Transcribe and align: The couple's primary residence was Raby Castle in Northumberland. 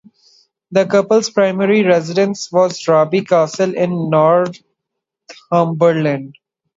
The 0.71 0.87
couple's 0.87 1.29
primary 1.29 1.83
residence 1.83 2.51
was 2.51 2.87
Raby 2.87 3.21
Castle 3.23 3.75
in 3.75 4.09
Northumberland. 4.09 6.33